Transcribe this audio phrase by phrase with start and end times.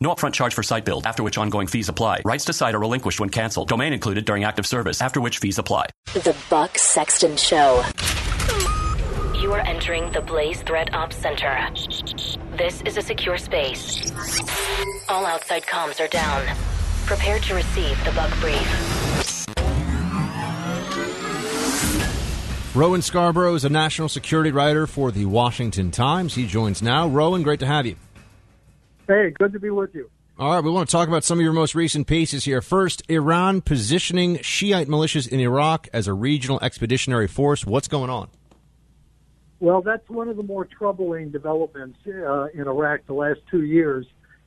[0.00, 2.22] No upfront charge for site build, after which ongoing fees apply.
[2.24, 3.68] Rights to site are relinquished when canceled.
[3.68, 5.86] Domain included during active service, after which fees apply.
[6.14, 7.82] The Buck Sexton Show.
[9.36, 11.56] You are entering the Blaze Threat Ops Center.
[12.56, 14.12] This is a secure space.
[15.08, 16.44] All outside comms are down.
[17.06, 19.46] Prepare to receive the Buck Brief.
[22.74, 26.34] Rowan Scarborough is a national security writer for the Washington Times.
[26.34, 27.06] He joins now.
[27.06, 27.94] Rowan, great to have you.
[29.06, 30.10] Hey, good to be with you.
[30.38, 32.60] All right, we want to talk about some of your most recent pieces here.
[32.60, 37.64] First, Iran positioning Shiite militias in Iraq as a regional expeditionary force.
[37.64, 38.28] What's going on?
[39.60, 44.06] Well, that's one of the more troubling developments uh, in Iraq the last two years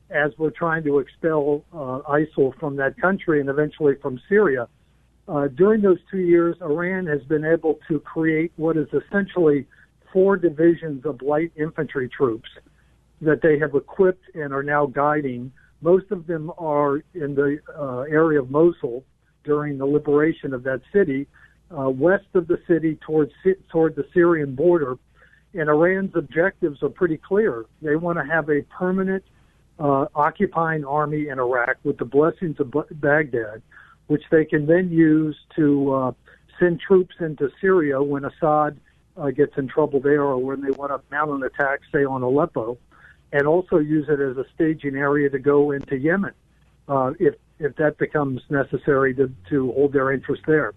[0.09, 4.67] as we're trying to expel uh, ISIL from that country and eventually from Syria.
[5.27, 9.67] Uh, during those two years, Iran has been able to create what is essentially
[10.11, 12.49] four divisions of light infantry troops
[13.21, 15.51] that they have equipped and are now guiding.
[15.81, 19.03] Most of them are in the uh, area of Mosul
[19.43, 21.27] during the liberation of that city,
[21.77, 23.31] uh, west of the city towards
[23.69, 24.97] toward the Syrian border.
[25.53, 27.65] And Iran's objectives are pretty clear.
[27.81, 29.23] They want to have a permanent
[29.79, 33.61] uh, occupying army in Iraq with the blessings of Baghdad,
[34.07, 36.11] which they can then use to uh,
[36.59, 38.79] send troops into Syria when Assad
[39.15, 42.21] uh, gets in trouble there or when they want to mount an attack, say, on
[42.21, 42.77] Aleppo
[43.31, 46.33] and also use it as a staging area to go into Yemen
[46.87, 50.73] uh, if if that becomes necessary to to hold their interest there.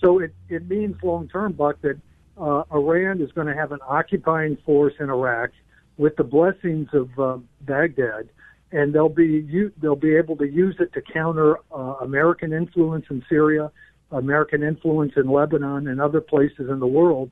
[0.00, 1.98] So it it means long term, Buck, that
[2.36, 5.50] uh, Iran is going to have an occupying force in Iraq
[5.96, 8.28] with the blessings of uh, Baghdad,
[8.72, 13.24] and they'll be they'll be able to use it to counter uh, American influence in
[13.28, 13.70] Syria,
[14.10, 17.30] American influence in Lebanon, and other places in the world.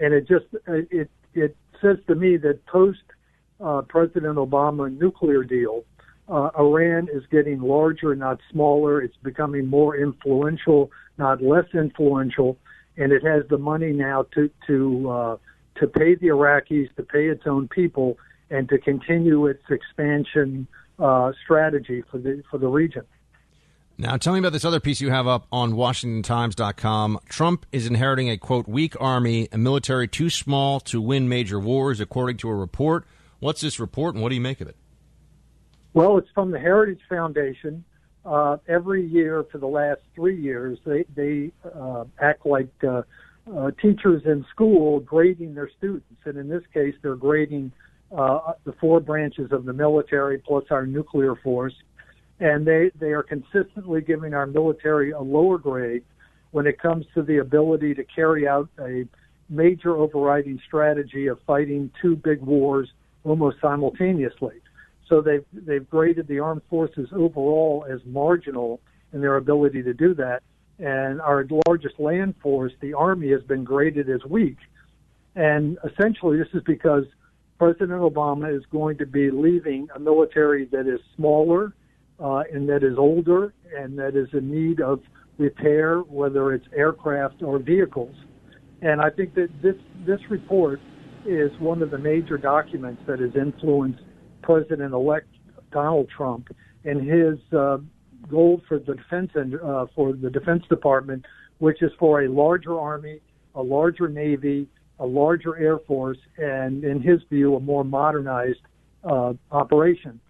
[0.00, 3.02] And it just it it says to me that post
[3.60, 5.84] uh, President Obama nuclear deal,
[6.28, 9.00] uh, Iran is getting larger, not smaller.
[9.00, 12.58] It's becoming more influential, not less influential,
[12.96, 15.36] and it has the money now to to uh,
[15.80, 18.18] to pay the Iraqis, to pay its own people,
[18.50, 20.66] and to continue its expansion
[20.98, 23.04] uh, strategy for the for the region.
[24.00, 27.18] Now, tell me about this other piece you have up on WashingtonTimes.com.
[27.28, 31.98] Trump is inheriting a quote weak army, a military too small to win major wars,
[31.98, 33.06] according to a report.
[33.40, 34.76] What's this report, and what do you make of it?
[35.94, 37.84] Well, it's from the Heritage Foundation.
[38.24, 43.02] Uh, every year for the last three years, they they uh, act like uh,
[43.56, 47.72] uh, teachers in school grading their students, and in this case, they're grading
[48.16, 51.74] uh, the four branches of the military plus our nuclear force,
[52.40, 56.02] and they they are consistently giving our military a lower grade
[56.50, 59.06] when it comes to the ability to carry out a
[59.48, 62.90] major overriding strategy of fighting two big wars
[63.24, 64.60] almost simultaneously.
[65.08, 68.80] So they've they've graded the armed forces overall as marginal
[69.12, 70.42] in their ability to do that,
[70.78, 74.58] and our largest land force, the Army, has been graded as weak.
[75.34, 77.04] And essentially, this is because
[77.58, 81.72] President Obama is going to be leaving a military that is smaller
[82.20, 85.00] uh, and that is older and that is in need of
[85.38, 88.14] repair, whether it's aircraft or vehicles.
[88.82, 89.74] And I think that this
[90.06, 90.80] this report
[91.26, 94.00] is one of the major documents that has influenced
[94.42, 95.28] President-elect
[95.70, 96.48] Donald Trump
[96.84, 97.78] and his uh,
[98.30, 101.24] goal for the defense and uh, for the Defense Department,
[101.58, 103.20] which is for a larger army,
[103.54, 104.68] a larger navy,
[104.98, 108.60] a larger air force, and in his view, a more modernized
[109.04, 110.20] uh, operation.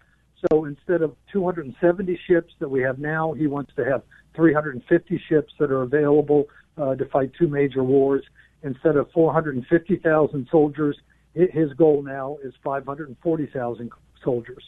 [0.49, 4.03] So instead of 270 ships that we have now, he wants to have
[4.35, 6.45] 350 ships that are available
[6.77, 8.23] uh, to fight two major wars
[8.63, 10.97] instead of 450,000 soldiers,
[11.33, 13.91] his goal now is 540,000
[14.23, 14.63] soldiers.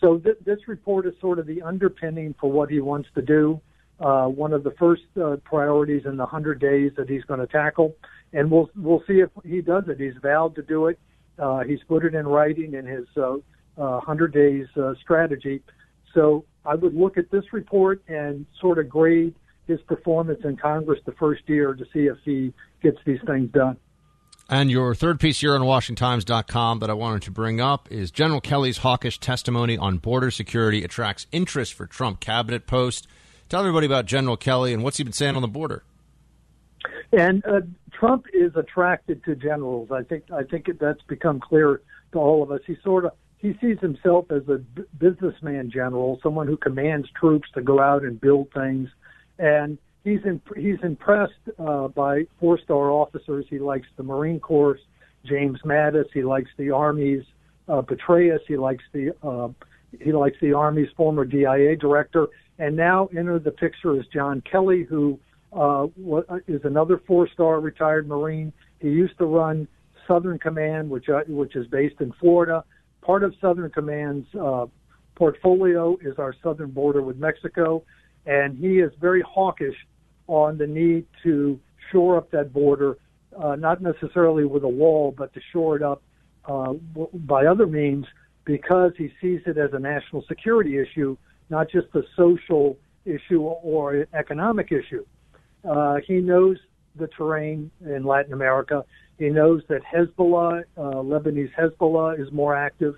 [0.00, 3.60] so th- this report is sort of the underpinning for what he wants to do.
[4.00, 7.46] Uh, one of the first uh, priorities in the 100 days that he's going to
[7.46, 7.94] tackle,
[8.34, 9.98] and we'll we'll see if he does it.
[9.98, 10.98] He's vowed to do it.
[11.38, 13.34] Uh, he's put it in writing in his uh,
[13.78, 15.62] uh, 100 days uh, strategy.
[16.12, 19.34] So I would look at this report and sort of grade
[19.66, 22.52] his performance in Congress the first year to see if he
[22.82, 23.76] gets these things done.
[24.48, 28.40] And your third piece here on WashingtonTimes.com that I wanted to bring up is General
[28.40, 33.08] Kelly's hawkish testimony on border security attracts interest for Trump cabinet post.
[33.48, 35.82] Tell everybody about General Kelly and what's he been saying on the border.
[37.12, 37.62] And uh,
[37.92, 39.90] Trump is attracted to generals.
[39.90, 41.80] I think I think that's become clear
[42.12, 42.60] to all of us.
[42.66, 47.48] He sort of he sees himself as a b- businessman general, someone who commands troops
[47.54, 48.88] to go out and build things,
[49.38, 53.46] and he's in, he's impressed uh, by four star officers.
[53.48, 54.78] He likes the Marine Corps,
[55.24, 56.06] James Mattis.
[56.12, 57.24] He likes the Army's
[57.68, 58.40] uh, Petraeus.
[58.46, 59.48] He likes the uh,
[60.00, 62.28] he likes the Army's former DIA director.
[62.58, 65.18] And now enter the picture is John Kelly, who
[65.52, 65.86] uh,
[66.46, 68.52] is another four star retired Marine.
[68.80, 69.68] He used to run
[70.06, 72.64] Southern Command, which uh, which is based in Florida.
[73.02, 74.66] Part of Southern Command's uh,
[75.14, 77.82] portfolio is our southern border with Mexico,
[78.26, 79.76] and he is very hawkish
[80.26, 81.58] on the need to
[81.92, 82.98] shore up that border,
[83.40, 86.02] uh, not necessarily with a wall, but to shore it up
[86.46, 86.72] uh,
[87.14, 88.06] by other means
[88.44, 91.16] because he sees it as a national security issue,
[91.50, 95.04] not just a social issue or an economic issue.
[95.68, 96.56] Uh, he knows
[96.96, 98.84] the terrain in Latin America.
[99.18, 102.94] He knows that Hezbollah, uh, Lebanese Hezbollah, is more active.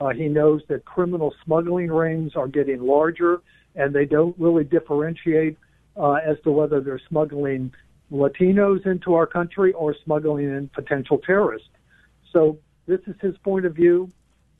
[0.00, 3.40] Uh, he knows that criminal smuggling rings are getting larger,
[3.74, 5.56] and they don't really differentiate
[5.96, 7.72] uh, as to whether they're smuggling
[8.10, 11.68] Latinos into our country or smuggling in potential terrorists.
[12.32, 14.10] So this is his point of view.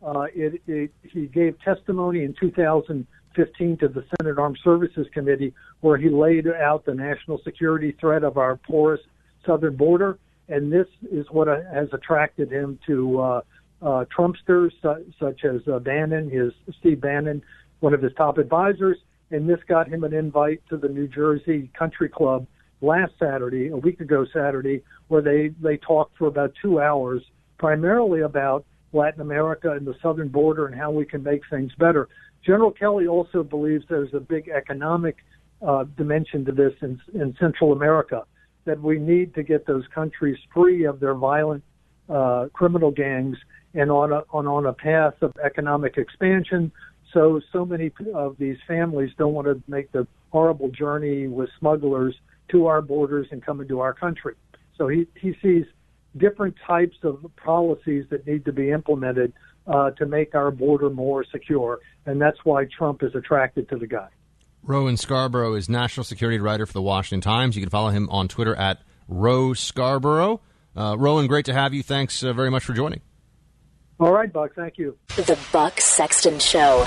[0.05, 5.97] Uh, it, it, he gave testimony in 2015 to the Senate Armed Services Committee where
[5.97, 9.01] he laid out the national security threat of our porous
[9.47, 10.19] southern border,
[10.49, 13.41] and this is what has attracted him to uh,
[13.81, 17.43] uh, Trumpsters such as uh, Bannon, his Steve Bannon,
[17.81, 18.99] one of his top advisors,
[19.31, 22.47] and this got him an invite to the New Jersey Country Club
[22.81, 27.23] last Saturday, a week ago Saturday, where they they talked for about two hours,
[27.59, 32.09] primarily about Latin America and the southern border and how we can make things better.
[32.45, 35.17] General Kelly also believes there's a big economic
[35.61, 38.25] uh, dimension to this in, in Central America,
[38.65, 41.65] that we need to get those countries free of their violent
[42.09, 43.37] uh, criminal gangs
[43.75, 46.73] and on a, on, on a path of economic expansion.
[47.13, 52.15] So, so many of these families don't want to make the horrible journey with smugglers
[52.51, 54.35] to our borders and come into our country.
[54.77, 55.65] So he, he sees
[56.17, 59.33] different types of policies that need to be implemented
[59.67, 61.81] uh, to make our border more secure.
[62.07, 64.09] And that's why Trump is attracted to the guy.
[64.63, 67.57] Rowan Scarborough is national security writer for the Washington Times.
[67.57, 70.41] You can follow him on Twitter at Row Scarborough.
[70.77, 71.83] Uh, Rowan, great to have you.
[71.83, 73.01] Thanks uh, very much for joining.
[74.01, 74.55] All right, Buck.
[74.55, 74.97] Thank you.
[75.17, 76.87] The Buck Sexton Show.